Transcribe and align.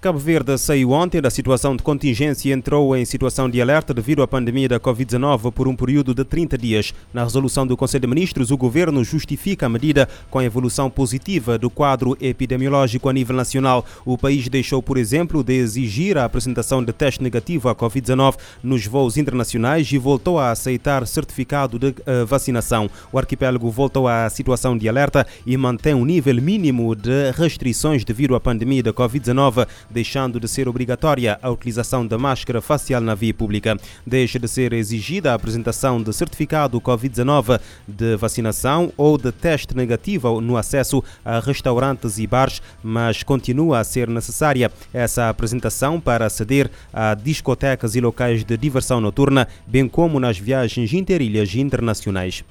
Cabo 0.00 0.18
Verde 0.18 0.56
saiu 0.56 0.92
ontem 0.92 1.20
da 1.20 1.28
situação 1.28 1.76
de 1.76 1.82
contingência 1.82 2.48
e 2.48 2.52
entrou 2.52 2.96
em 2.96 3.04
situação 3.04 3.50
de 3.50 3.60
alerta 3.60 3.92
devido 3.92 4.22
à 4.22 4.26
pandemia 4.26 4.66
da 4.66 4.80
Covid-19 4.80 5.52
por 5.52 5.68
um 5.68 5.76
período 5.76 6.14
de 6.14 6.24
30 6.24 6.56
dias. 6.56 6.94
Na 7.12 7.22
resolução 7.22 7.66
do 7.66 7.76
Conselho 7.76 8.00
de 8.00 8.06
Ministros, 8.06 8.50
o 8.50 8.56
governo 8.56 9.04
justifica 9.04 9.66
a 9.66 9.68
medida 9.68 10.08
com 10.30 10.38
a 10.38 10.44
evolução 10.44 10.88
positiva 10.88 11.58
do 11.58 11.68
quadro 11.68 12.16
epidemiológico 12.18 13.10
a 13.10 13.12
nível 13.12 13.36
nacional. 13.36 13.84
O 14.06 14.16
país 14.16 14.48
deixou, 14.48 14.82
por 14.82 14.96
exemplo, 14.96 15.44
de 15.44 15.52
exigir 15.52 16.16
a 16.16 16.24
apresentação 16.24 16.82
de 16.82 16.94
teste 16.94 17.22
negativo 17.22 17.68
à 17.68 17.74
Covid-19 17.74 18.36
nos 18.62 18.86
voos 18.86 19.18
internacionais 19.18 19.92
e 19.92 19.98
voltou 19.98 20.38
a 20.38 20.50
aceitar 20.50 21.06
certificado 21.06 21.78
de 21.78 21.88
uh, 21.88 22.24
vacinação. 22.26 22.88
O 23.12 23.18
arquipélago 23.18 23.70
voltou 23.70 24.08
à 24.08 24.30
situação 24.30 24.78
de 24.78 24.88
alerta 24.88 25.26
e 25.44 25.54
mantém 25.58 25.92
um 25.92 26.06
nível 26.06 26.40
mínimo 26.40 26.96
de 26.96 27.32
restrições 27.32 28.02
devido 28.02 28.34
à 28.34 28.40
pandemia 28.40 28.82
da 28.82 28.94
Covid-19 28.94 29.66
deixando 29.90 30.38
de 30.38 30.48
ser 30.48 30.68
obrigatória 30.68 31.38
a 31.42 31.50
utilização 31.50 32.06
da 32.06 32.18
máscara 32.18 32.60
facial 32.60 33.00
na 33.00 33.14
via 33.14 33.34
pública. 33.34 33.76
Deixa 34.06 34.38
de 34.38 34.48
ser 34.48 34.72
exigida 34.72 35.32
a 35.32 35.34
apresentação 35.34 36.02
de 36.02 36.12
certificado 36.12 36.80
Covid-19 36.80 37.60
de 37.86 38.16
vacinação 38.16 38.92
ou 38.96 39.18
de 39.18 39.32
teste 39.32 39.76
negativo 39.76 40.40
no 40.40 40.56
acesso 40.56 41.02
a 41.24 41.40
restaurantes 41.40 42.18
e 42.18 42.26
bares, 42.26 42.62
mas 42.82 43.22
continua 43.22 43.80
a 43.80 43.84
ser 43.84 44.08
necessária 44.08 44.70
essa 44.92 45.28
apresentação 45.28 46.00
para 46.00 46.26
aceder 46.26 46.70
a 46.92 47.14
discotecas 47.14 47.94
e 47.94 48.00
locais 48.00 48.44
de 48.44 48.56
diversão 48.56 49.00
noturna, 49.00 49.48
bem 49.66 49.88
como 49.88 50.20
nas 50.20 50.38
viagens 50.38 50.92
interilhas 50.92 51.54
internacionais. 51.54 52.44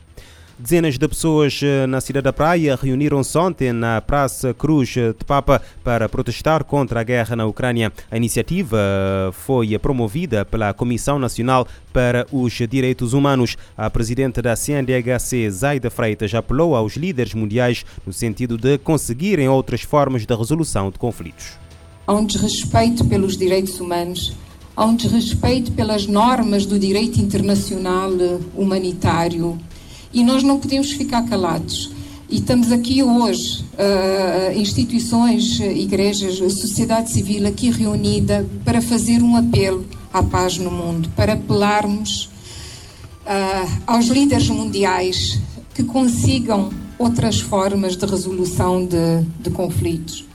Dezenas 0.61 0.97
de 0.97 1.07
pessoas 1.07 1.61
eh, 1.63 1.87
na 1.87 2.01
cidade 2.01 2.25
da 2.25 2.33
Praia 2.33 2.75
reuniram-se 2.75 3.37
ontem 3.37 3.71
na 3.71 4.01
Praça 4.01 4.53
Cruz 4.53 4.89
de 4.89 5.13
Papa 5.25 5.61
para 5.85 6.09
protestar 6.09 6.65
contra 6.65 6.99
a 6.99 7.03
guerra 7.03 7.33
na 7.33 7.45
Ucrânia. 7.45 7.93
A 8.11 8.17
iniciativa 8.17 8.77
eh, 8.77 9.31
foi 9.31 9.79
promovida 9.79 10.43
pela 10.43 10.73
Comissão 10.73 11.17
Nacional 11.17 11.65
para 11.93 12.27
os 12.29 12.51
Direitos 12.69 13.13
Humanos. 13.13 13.55
A 13.77 13.89
presidente 13.89 14.41
da 14.41 14.53
CNDHC, 14.53 15.49
Zaida 15.49 15.89
Freitas, 15.89 16.35
apelou 16.35 16.75
aos 16.75 16.97
líderes 16.97 17.33
mundiais 17.33 17.85
no 18.05 18.11
sentido 18.11 18.57
de 18.57 18.77
conseguirem 18.79 19.47
outras 19.47 19.83
formas 19.83 20.25
de 20.25 20.35
resolução 20.35 20.91
de 20.91 20.99
conflitos. 20.99 21.53
Há 22.05 22.13
um 22.13 22.25
desrespeito 22.25 23.05
pelos 23.05 23.37
direitos 23.37 23.79
humanos, 23.79 24.33
há 24.75 24.83
um 24.83 24.97
desrespeito 24.97 25.71
pelas 25.71 26.05
normas 26.05 26.65
do 26.65 26.77
direito 26.77 27.17
internacional 27.21 28.11
humanitário 28.53 29.57
e 30.13 30.23
nós 30.23 30.43
não 30.43 30.59
podemos 30.59 30.91
ficar 30.91 31.23
calados. 31.23 31.91
E 32.29 32.35
estamos 32.35 32.71
aqui 32.71 33.01
hoje, 33.01 33.65
uh, 33.73 34.59
instituições, 34.59 35.59
igrejas, 35.59 36.37
sociedade 36.53 37.09
civil 37.09 37.47
aqui 37.47 37.71
reunida 37.71 38.47
para 38.63 38.81
fazer 38.81 39.23
um 39.23 39.35
apelo 39.35 39.85
à 40.13 40.21
paz 40.21 40.57
no 40.57 40.69
mundo, 40.69 41.09
para 41.15 41.33
apelarmos 41.33 42.25
uh, 43.25 43.81
aos 43.87 44.05
líderes 44.05 44.47
mundiais 44.49 45.39
que 45.73 45.83
consigam 45.83 46.69
outras 46.99 47.39
formas 47.39 47.95
de 47.95 48.05
resolução 48.05 48.85
de, 48.85 49.23
de 49.39 49.49
conflitos. 49.49 50.28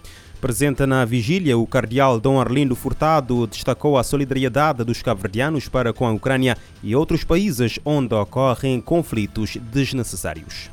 Presente 0.44 0.84
na 0.84 1.06
vigília, 1.06 1.56
o 1.56 1.66
cardeal 1.66 2.20
Dom 2.20 2.38
Arlindo 2.38 2.76
Furtado 2.76 3.46
destacou 3.46 3.96
a 3.96 4.04
solidariedade 4.04 4.84
dos 4.84 5.00
cabo-verdianos 5.00 5.70
para 5.70 5.90
com 5.90 6.06
a 6.06 6.12
Ucrânia 6.12 6.54
e 6.82 6.94
outros 6.94 7.24
países 7.24 7.78
onde 7.82 8.14
ocorrem 8.14 8.78
conflitos 8.78 9.56
desnecessários. 9.72 10.68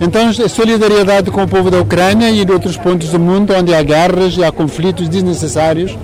Então, 0.00 0.32
solidariedade 0.48 1.30
com 1.30 1.42
o 1.42 1.46
povo 1.46 1.70
da 1.70 1.78
Ucrânia 1.78 2.30
e 2.30 2.42
de 2.42 2.50
outros 2.50 2.78
pontos 2.78 3.10
do 3.10 3.20
mundo 3.20 3.52
onde 3.52 3.74
há 3.74 3.82
guerras 3.82 4.34
e 4.34 4.42
há 4.42 4.50
conflitos 4.50 5.10
desnecessários. 5.10 5.94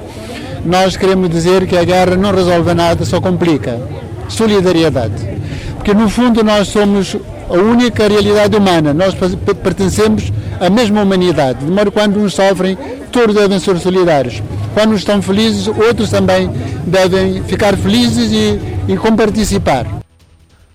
Nós 0.62 0.94
queremos 0.94 1.30
dizer 1.30 1.66
que 1.66 1.78
a 1.78 1.84
guerra 1.84 2.14
não 2.14 2.30
resolve 2.30 2.74
nada, 2.74 3.06
só 3.06 3.22
complica. 3.22 3.80
Solidariedade. 4.28 5.38
Porque 5.76 5.94
no 5.94 6.10
fundo 6.10 6.44
nós 6.44 6.68
somos 6.68 7.16
a 7.48 7.54
única 7.54 8.06
realidade 8.06 8.54
humana, 8.54 8.92
nós 8.92 9.14
pertencemos 9.62 10.30
a 10.62 10.70
mesma 10.70 11.02
humanidade. 11.02 11.64
De 11.64 11.70
modo 11.70 11.90
quando 11.90 12.20
uns 12.20 12.34
sofrem, 12.34 12.78
todos 13.10 13.34
devem 13.34 13.58
ser 13.58 13.78
solidários. 13.78 14.40
Quando 14.72 14.94
estão 14.94 15.20
felizes, 15.20 15.66
outros 15.66 16.08
também 16.08 16.48
devem 16.86 17.42
ficar 17.42 17.76
felizes 17.76 18.30
e, 18.30 18.92
e 18.92 18.96
comparticipar. 18.96 20.01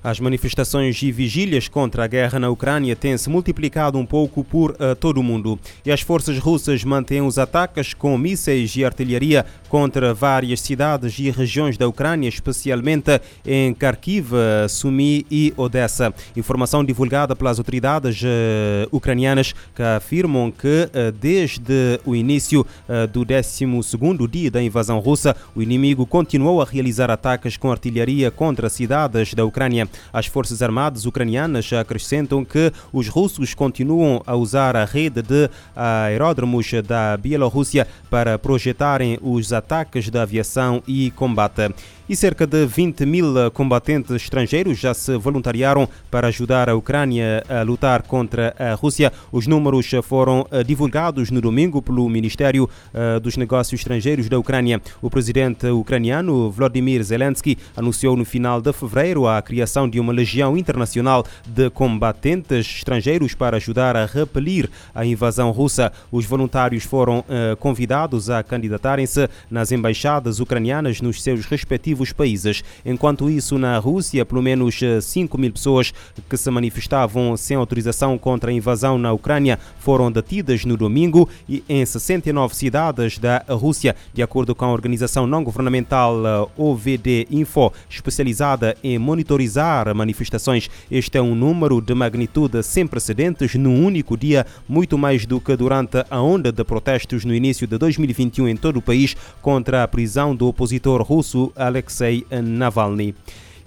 As 0.07 0.22
manifestações 0.22 1.03
e 1.03 1.12
vigílias 1.12 1.68
contra 1.68 2.06
a 2.06 2.07
guerra 2.07 2.40
na 2.40 2.50
Ucrânia 2.50 2.95
têm 2.95 3.18
se 3.18 3.29
multiplicado 3.29 3.97
um 3.97 4.06
pouco 4.06 4.41
por 4.41 4.72
uh, 4.72 4.95
todo 4.95 5.18
o 5.18 5.23
mundo 5.23 5.59
e 5.85 5.91
as 5.91 6.00
forças 6.00 6.40
russas 6.40 6.81
mantêm 6.85 7.22
os 7.22 7.38
ataques 7.38 7.94
com 7.94 8.18
mísseis 8.18 8.73
e 8.78 8.85
artilharia 8.85 9.45
contra 9.68 10.13
várias 10.13 10.62
cidades 10.62 11.19
e 11.19 11.29
regiões 11.29 11.78
da 11.78 11.90
Ucrânia, 11.90 12.29
especialmente 12.29 13.19
em 13.45 13.73
Kharkiv, 13.73 14.31
Sumy 14.69 15.25
e 15.29 15.53
Odessa. 15.57 16.13
Informação 16.38 16.85
divulgada 16.85 17.35
pelas 17.35 17.59
autoridades 17.59 18.22
uh, 18.22 18.88
ucranianas 18.94 19.53
que 19.75 19.84
afirmam 19.84 20.50
que 20.51 20.88
uh, 20.88 21.12
desde 21.12 22.00
o 22.06 22.16
início 22.16 22.66
do 23.12 23.25
12º 23.25 24.25
dia 24.29 24.50
da 24.50 24.63
invasão 24.63 25.00
russa, 25.00 25.35
o 25.53 25.62
inimigo 25.62 26.06
continuou 26.06 26.62
a 26.62 26.66
realizar 26.66 27.12
ataques 27.12 27.57
com 27.57 27.69
artilharia 27.69 28.31
contra 28.31 28.69
cidades 28.69 29.34
da 29.34 29.44
Ucrânia. 29.44 29.89
As 30.11 30.25
Forças 30.25 30.61
Armadas 30.61 31.05
ucranianas 31.05 31.71
acrescentam 31.73 32.43
que 32.43 32.71
os 32.91 33.07
russos 33.07 33.53
continuam 33.53 34.21
a 34.25 34.35
usar 34.35 34.75
a 34.75 34.85
rede 34.85 35.21
de 35.21 35.49
aeródromos 35.75 36.71
da 36.85 37.17
Bielorrússia 37.17 37.87
para 38.09 38.37
projetarem 38.37 39.17
os 39.21 39.53
ataques 39.53 40.09
da 40.09 40.23
aviação 40.23 40.81
e 40.87 41.11
combate 41.11 41.73
e 42.09 42.16
cerca 42.16 42.47
de 42.47 42.66
20 42.66 43.06
mil 43.06 43.51
combatentes 43.51 44.16
estrangeiros 44.16 44.78
já 44.78 44.94
se 44.94 45.18
voluntariaram 45.18 45.90
para 46.09 46.28
ajudar 46.28 46.69
a 46.69 46.75
Ucrânia 46.75 47.44
a 47.50 47.63
lutar 47.63 48.03
contra 48.03 48.56
a 48.57 48.73
Rússia. 48.75 49.12
Os 49.31 49.45
números 49.45 49.91
foram 50.03 50.47
eh, 50.51 50.63
divulgados 50.63 51.29
no 51.31 51.41
domingo 51.41 51.81
pelo 51.81 52.07
Ministério 52.07 52.69
eh, 52.94 53.19
dos 53.19 53.35
Negócios 53.35 53.81
Estrangeiros 53.81 54.29
da 54.29 54.40
Ucrânia. 54.40 54.81
O 55.01 55.09
presidente 55.09 55.68
ucraniano 55.68 56.50
Vladimir 56.50 57.03
Zelensky 57.03 57.57
anunciou 57.75 58.16
no 58.16 58.24
final 58.24 58.62
de 58.62 58.72
fevereiro 58.72 59.28
a 59.28 59.41
criação 59.41 59.89
de 59.89 60.00
uma 60.00 60.13
legião 60.13 60.57
internacional 60.57 61.25
de 61.45 61.69
combatentes 61.69 62.78
estrangeiros 62.78 63.34
para 63.34 63.57
ajudar 63.57 63.97
a 63.97 64.06
repelir 64.06 64.69
a 64.95 65.06
invasão 65.06 65.51
russa. 65.51 65.91
Os 66.12 66.25
voluntários 66.25 66.85
foram 66.85 67.25
eh, 67.28 67.57
convidados 67.59 68.29
a 68.29 68.41
candidatarem-se 68.44 69.28
nas 69.51 69.72
embaixadas 69.74 70.39
ucranianas 70.39 71.01
nos 71.01 71.22
seus 71.22 71.45
respectivos 71.45 71.96
respectivos 71.97 72.13
países. 72.13 72.63
Enquanto 72.85 73.29
isso, 73.29 73.57
na 73.57 73.77
Rússia, 73.77 74.25
pelo 74.25 74.41
menos 74.41 74.79
5 75.01 75.37
eh, 75.37 75.39
mil 75.39 75.51
pessoas 75.51 75.93
que 76.29 76.37
se 76.37 76.49
manifestavam 76.49 77.35
sem 77.37 77.57
autorização 77.57 78.17
contra 78.17 78.51
a 78.51 78.53
invasão 78.53 78.97
na 78.97 79.13
Ucrânia 79.13 79.59
foram 79.79 80.11
detidas 80.11 80.65
no 80.65 80.75
domingo 80.75 81.29
e 81.47 81.63
em 81.69 81.85
69 81.85 82.55
cidades 82.55 83.17
da 83.17 83.43
Rússia, 83.49 83.95
de 84.13 84.21
acordo 84.21 84.53
com 84.53 84.65
a 84.65 84.71
organização 84.71 85.25
não 85.27 85.43
governamental 85.43 86.15
eh, 86.25 86.47
OVD 86.57 87.27
Info, 87.31 87.71
especializada 87.89 88.75
em 88.83 88.97
monitorizar 88.97 89.93
manifestações. 89.95 90.69
Este 90.89 91.17
é 91.17 91.21
um 91.21 91.35
número 91.35 91.81
de 91.81 91.93
magnitude 91.93 92.63
sem 92.63 92.85
precedentes 92.85 93.55
num 93.55 93.85
único 93.85 94.17
dia, 94.17 94.45
muito 94.67 94.97
mais 94.97 95.25
do 95.25 95.39
que 95.39 95.55
durante 95.55 96.03
a 96.09 96.21
onda 96.21 96.51
de 96.51 96.63
protestos 96.63 97.23
no 97.25 97.33
início 97.33 97.67
de 97.67 97.77
2021 97.77 98.47
em 98.47 98.57
todo 98.57 98.77
o 98.77 98.81
país 98.81 99.15
contra 99.41 99.83
a 99.83 99.88
prisão 99.88 100.35
do 100.35 100.47
opositor 100.47 101.01
russo 101.01 101.51
Alex 101.55 101.87
Alexei 101.88 102.25
Navalny. 102.30 103.16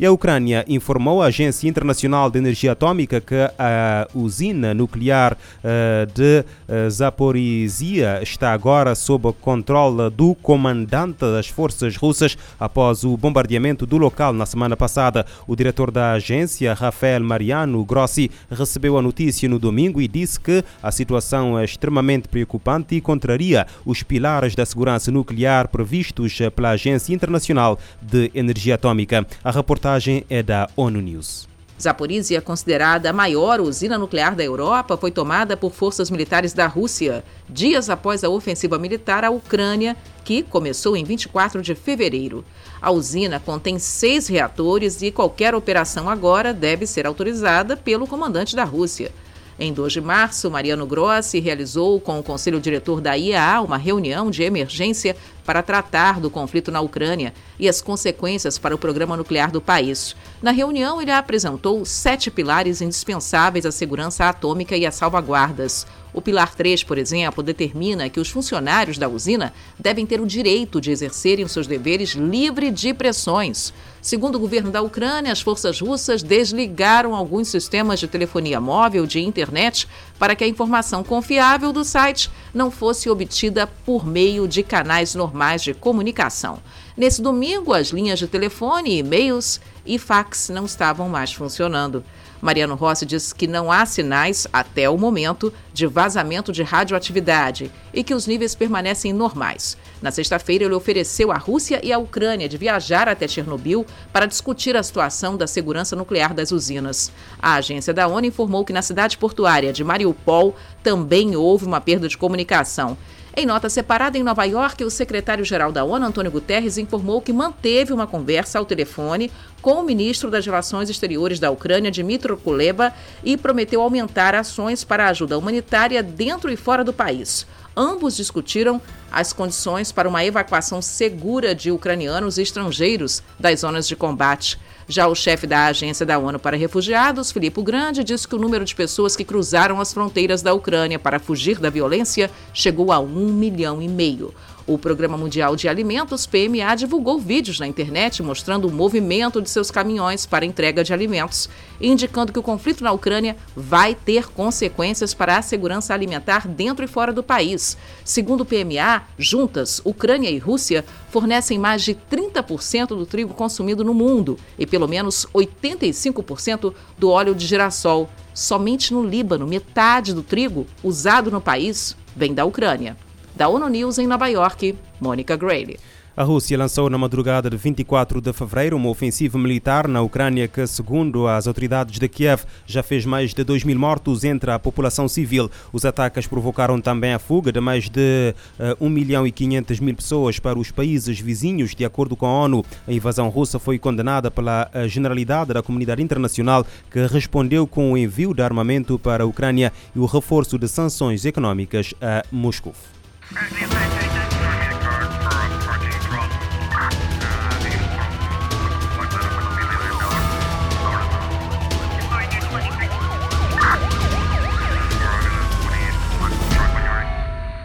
E 0.00 0.06
a 0.06 0.10
Ucrânia 0.10 0.64
informou 0.66 1.20
a 1.20 1.26
Agência 1.26 1.68
Internacional 1.68 2.30
de 2.30 2.38
Energia 2.38 2.72
Atômica 2.72 3.20
que 3.20 3.34
a 3.58 4.08
usina 4.14 4.72
nuclear 4.72 5.36
eh, 5.62 6.08
de 6.14 6.42
eh, 6.66 6.88
Zaporizhia 6.88 8.18
está 8.22 8.54
agora 8.54 8.94
sob 8.94 9.30
controle 9.42 10.08
do 10.08 10.34
comandante 10.36 11.18
das 11.18 11.48
forças 11.48 11.98
russas 11.98 12.34
após 12.58 13.04
o 13.04 13.14
bombardeamento 13.14 13.84
do 13.84 13.98
local 13.98 14.32
na 14.32 14.46
semana 14.46 14.74
passada. 14.74 15.26
O 15.46 15.54
diretor 15.54 15.90
da 15.90 16.12
agência, 16.12 16.72
Rafael 16.72 17.22
Mariano 17.22 17.84
Grossi, 17.84 18.30
recebeu 18.50 18.96
a 18.96 19.02
notícia 19.02 19.50
no 19.50 19.58
domingo 19.58 20.00
e 20.00 20.08
disse 20.08 20.40
que 20.40 20.64
a 20.82 20.90
situação 20.90 21.58
é 21.58 21.64
extremamente 21.66 22.26
preocupante 22.26 22.94
e 22.94 23.02
contraria 23.02 23.66
os 23.84 24.02
pilares 24.02 24.54
da 24.54 24.64
segurança 24.64 25.10
nuclear 25.10 25.68
previstos 25.68 26.38
pela 26.56 26.70
Agência 26.70 27.12
Internacional 27.12 27.78
de 28.00 28.30
Energia 28.34 28.76
Atômica. 28.76 29.26
A 29.44 29.50
reportagem 29.50 29.89
reportagem 29.90 30.24
é 30.30 30.42
da 30.42 30.68
ONU 30.76 31.00
News. 31.00 31.48
Zaporizhia, 31.80 32.42
considerada 32.42 33.08
a 33.08 33.12
maior 33.12 33.58
usina 33.58 33.98
nuclear 33.98 34.36
da 34.36 34.44
Europa, 34.44 34.98
foi 34.98 35.10
tomada 35.10 35.56
por 35.56 35.72
forças 35.72 36.10
militares 36.10 36.52
da 36.52 36.66
Rússia, 36.66 37.24
dias 37.48 37.88
após 37.88 38.22
a 38.22 38.28
ofensiva 38.28 38.78
militar 38.78 39.24
à 39.24 39.30
Ucrânia, 39.30 39.96
que 40.22 40.42
começou 40.42 40.94
em 40.94 41.02
24 41.02 41.62
de 41.62 41.74
fevereiro. 41.74 42.44
A 42.82 42.90
usina 42.90 43.40
contém 43.40 43.78
seis 43.78 44.28
reatores 44.28 45.00
e 45.00 45.10
qualquer 45.10 45.54
operação 45.54 46.08
agora 46.08 46.52
deve 46.52 46.86
ser 46.86 47.06
autorizada 47.06 47.76
pelo 47.76 48.06
comandante 48.06 48.54
da 48.54 48.64
Rússia. 48.64 49.10
Em 49.58 49.74
2 49.74 49.92
de 49.92 50.00
março, 50.00 50.50
Mariano 50.50 50.86
Grossi 50.86 51.38
realizou 51.38 52.00
com 52.00 52.18
o 52.18 52.22
conselho 52.22 52.58
diretor 52.58 52.98
da 52.98 53.14
IAA 53.14 53.60
uma 53.60 53.76
reunião 53.76 54.30
de 54.30 54.42
emergência 54.42 55.14
para 55.50 55.64
tratar 55.64 56.20
do 56.20 56.30
conflito 56.30 56.70
na 56.70 56.80
Ucrânia 56.80 57.34
e 57.58 57.68
as 57.68 57.82
consequências 57.82 58.56
para 58.56 58.72
o 58.72 58.78
programa 58.78 59.16
nuclear 59.16 59.50
do 59.50 59.60
país. 59.60 60.14
Na 60.40 60.52
reunião, 60.52 61.02
ele 61.02 61.10
apresentou 61.10 61.84
sete 61.84 62.30
pilares 62.30 62.80
indispensáveis 62.80 63.66
à 63.66 63.72
segurança 63.72 64.28
atômica 64.28 64.76
e 64.76 64.86
às 64.86 64.94
salvaguardas. 64.94 65.88
O 66.12 66.20
pilar 66.20 66.54
3, 66.54 66.82
por 66.84 66.98
exemplo, 66.98 67.42
determina 67.42 68.08
que 68.08 68.18
os 68.18 68.30
funcionários 68.30 68.98
da 68.98 69.08
usina 69.08 69.52
devem 69.78 70.04
ter 70.04 70.20
o 70.20 70.26
direito 70.26 70.80
de 70.80 70.90
exercerem 70.90 71.44
os 71.44 71.52
seus 71.52 71.66
deveres 71.66 72.10
livre 72.10 72.70
de 72.70 72.92
pressões. 72.92 73.72
Segundo 74.02 74.36
o 74.36 74.40
governo 74.40 74.70
da 74.70 74.82
Ucrânia, 74.82 75.30
as 75.30 75.40
forças 75.40 75.80
russas 75.80 76.22
desligaram 76.22 77.14
alguns 77.14 77.48
sistemas 77.48 78.00
de 78.00 78.08
telefonia 78.08 78.60
móvel 78.60 79.06
de 79.06 79.20
internet 79.20 79.86
para 80.20 80.36
que 80.36 80.44
a 80.44 80.46
informação 80.46 81.02
confiável 81.02 81.72
do 81.72 81.82
site 81.82 82.30
não 82.52 82.70
fosse 82.70 83.08
obtida 83.08 83.66
por 83.66 84.06
meio 84.06 84.46
de 84.46 84.62
canais 84.62 85.14
normais 85.14 85.62
de 85.62 85.72
comunicação. 85.72 86.58
Nesse 86.96 87.22
domingo, 87.22 87.72
as 87.72 87.88
linhas 87.88 88.18
de 88.18 88.26
telefone, 88.26 88.98
e-mails 88.98 89.60
e 89.86 89.98
fax 89.98 90.48
não 90.48 90.64
estavam 90.64 91.08
mais 91.08 91.32
funcionando. 91.32 92.04
Mariano 92.40 92.74
Rossi 92.74 93.04
diz 93.04 93.32
que 93.32 93.46
não 93.46 93.70
há 93.70 93.84
sinais, 93.84 94.46
até 94.52 94.88
o 94.88 94.96
momento, 94.96 95.52
de 95.74 95.86
vazamento 95.86 96.52
de 96.52 96.62
radioatividade 96.62 97.70
e 97.92 98.02
que 98.02 98.14
os 98.14 98.26
níveis 98.26 98.54
permanecem 98.54 99.12
normais. 99.12 99.76
Na 100.00 100.10
sexta-feira, 100.10 100.64
ele 100.64 100.74
ofereceu 100.74 101.30
à 101.30 101.36
Rússia 101.36 101.80
e 101.82 101.92
à 101.92 101.98
Ucrânia 101.98 102.48
de 102.48 102.56
viajar 102.56 103.08
até 103.08 103.28
Chernobyl 103.28 103.84
para 104.12 104.26
discutir 104.26 104.74
a 104.74 104.82
situação 104.82 105.36
da 105.36 105.46
segurança 105.46 105.94
nuclear 105.94 106.32
das 106.32 106.50
usinas. 106.50 107.12
A 107.38 107.54
agência 107.54 107.92
da 107.92 108.08
ONU 108.08 108.26
informou 108.26 108.64
que 108.64 108.72
na 108.72 108.82
cidade 108.82 109.18
portuária 109.18 109.72
de 109.72 109.84
Mariupol 109.84 110.56
também 110.82 111.36
houve 111.36 111.66
uma 111.66 111.80
perda 111.80 112.08
de 112.08 112.16
comunicação. 112.16 112.96
Em 113.36 113.46
nota 113.46 113.70
separada 113.70 114.18
em 114.18 114.24
Nova 114.24 114.44
York, 114.44 114.84
o 114.84 114.90
secretário-geral 114.90 115.70
da 115.70 115.84
ONU, 115.84 116.04
Antônio 116.04 116.32
Guterres, 116.32 116.76
informou 116.76 117.22
que 117.22 117.32
manteve 117.32 117.92
uma 117.92 118.06
conversa 118.06 118.58
ao 118.58 118.64
telefone 118.64 119.30
com 119.62 119.74
o 119.74 119.84
ministro 119.84 120.30
das 120.30 120.44
Relações 120.44 120.90
Exteriores 120.90 121.38
da 121.38 121.48
Ucrânia, 121.48 121.92
Dmitry 121.92 122.36
Kuleba, 122.36 122.92
e 123.22 123.36
prometeu 123.36 123.82
aumentar 123.82 124.34
ações 124.34 124.82
para 124.82 125.04
a 125.04 125.10
ajuda 125.10 125.38
humanitária 125.38 126.02
dentro 126.02 126.50
e 126.50 126.56
fora 126.56 126.82
do 126.82 126.92
país. 126.92 127.46
Ambos 127.76 128.16
discutiram 128.16 128.82
as 129.10 129.32
condições 129.32 129.92
para 129.92 130.08
uma 130.08 130.24
evacuação 130.24 130.80
segura 130.80 131.54
de 131.54 131.70
ucranianos 131.70 132.38
e 132.38 132.42
estrangeiros 132.42 133.22
das 133.38 133.60
zonas 133.60 133.86
de 133.86 133.96
combate. 133.96 134.58
Já 134.90 135.06
o 135.06 135.14
chefe 135.14 135.46
da 135.46 135.66
Agência 135.66 136.04
da 136.04 136.18
ONU 136.18 136.38
para 136.38 136.56
Refugiados, 136.56 137.30
Filippo 137.30 137.62
Grande, 137.62 138.02
disse 138.02 138.26
que 138.26 138.34
o 138.34 138.38
número 138.40 138.64
de 138.64 138.74
pessoas 138.74 139.14
que 139.14 139.24
cruzaram 139.24 139.80
as 139.80 139.92
fronteiras 139.92 140.42
da 140.42 140.52
Ucrânia 140.52 140.98
para 140.98 141.20
fugir 141.20 141.60
da 141.60 141.70
violência 141.70 142.30
chegou 142.52 142.90
a 142.90 142.98
um 142.98 143.32
milhão 143.32 143.80
e 143.80 143.86
meio. 143.86 144.34
O 144.66 144.78
Programa 144.78 145.16
Mundial 145.16 145.56
de 145.56 145.68
Alimentos, 145.68 146.26
PMA, 146.26 146.76
divulgou 146.76 147.18
vídeos 147.18 147.58
na 147.58 147.66
internet 147.66 148.22
mostrando 148.22 148.68
o 148.68 148.72
movimento 148.72 149.42
de 149.42 149.50
seus 149.50 149.70
caminhões 149.70 150.26
para 150.26 150.44
entrega 150.44 150.84
de 150.84 150.92
alimentos, 150.92 151.48
indicando 151.80 152.32
que 152.32 152.38
o 152.38 152.42
conflito 152.42 152.84
na 152.84 152.92
Ucrânia 152.92 153.36
vai 153.56 153.96
ter 153.96 154.28
consequências 154.28 155.12
para 155.12 155.38
a 155.38 155.42
segurança 155.42 155.92
alimentar 155.92 156.46
dentro 156.46 156.84
e 156.84 156.88
fora 156.88 157.12
do 157.12 157.22
país. 157.22 157.76
Segundo 158.04 158.42
o 158.42 158.44
PMA, 158.44 158.99
juntas, 159.18 159.80
Ucrânia 159.84 160.30
e 160.30 160.38
Rússia 160.38 160.84
fornecem 161.10 161.58
mais 161.58 161.82
de 161.82 161.94
30% 161.94 162.88
do 162.88 163.06
trigo 163.06 163.34
consumido 163.34 163.84
no 163.84 163.94
mundo 163.94 164.38
e 164.58 164.66
pelo 164.66 164.88
menos 164.88 165.26
85% 165.34 166.74
do 166.98 167.10
óleo 167.10 167.34
de 167.34 167.46
girassol. 167.46 168.08
Somente 168.32 168.92
no 168.92 169.04
Líbano, 169.04 169.46
metade 169.46 170.14
do 170.14 170.22
trigo 170.22 170.66
usado 170.82 171.30
no 171.30 171.40
país 171.40 171.96
vem 172.14 172.32
da 172.32 172.44
Ucrânia. 172.44 172.96
Da 173.34 173.48
ONU 173.48 173.68
News 173.68 173.98
em 173.98 174.06
Nova 174.06 174.28
York, 174.28 174.76
Mônica 175.00 175.36
Grayle. 175.36 175.78
A 176.20 176.22
Rússia 176.22 176.58
lançou 176.58 176.90
na 176.90 176.98
madrugada 176.98 177.48
de 177.48 177.56
24 177.56 178.20
de 178.20 178.30
fevereiro 178.34 178.76
uma 178.76 178.90
ofensiva 178.90 179.38
militar 179.38 179.88
na 179.88 180.02
Ucrânia 180.02 180.46
que, 180.46 180.66
segundo 180.66 181.26
as 181.26 181.46
autoridades 181.46 181.98
de 181.98 182.06
Kiev, 182.10 182.42
já 182.66 182.82
fez 182.82 183.06
mais 183.06 183.32
de 183.32 183.42
2 183.42 183.64
mil 183.64 183.78
mortos 183.78 184.22
entre 184.22 184.50
a 184.50 184.58
população 184.58 185.08
civil. 185.08 185.50
Os 185.72 185.86
ataques 185.86 186.26
provocaram 186.26 186.78
também 186.78 187.14
a 187.14 187.18
fuga 187.18 187.50
de 187.50 187.58
mais 187.58 187.88
de 187.88 188.34
uh, 188.58 188.84
1 188.84 188.90
milhão 188.90 189.26
e 189.26 189.32
500 189.32 189.80
mil 189.80 189.94
pessoas 189.96 190.38
para 190.38 190.58
os 190.58 190.70
países 190.70 191.18
vizinhos, 191.18 191.74
de 191.74 191.86
acordo 191.86 192.14
com 192.14 192.26
a 192.26 192.44
ONU. 192.44 192.66
A 192.86 192.92
invasão 192.92 193.30
russa 193.30 193.58
foi 193.58 193.78
condenada 193.78 194.30
pela 194.30 194.70
generalidade 194.88 195.54
da 195.54 195.62
comunidade 195.62 196.02
internacional, 196.02 196.66
que 196.90 197.06
respondeu 197.06 197.66
com 197.66 197.92
o 197.92 197.96
envio 197.96 198.34
de 198.34 198.42
armamento 198.42 198.98
para 198.98 199.24
a 199.24 199.26
Ucrânia 199.26 199.72
e 199.96 199.98
o 199.98 200.04
reforço 200.04 200.58
de 200.58 200.68
sanções 200.68 201.24
econômicas 201.24 201.94
a 201.98 202.22
Moscou. 202.30 202.74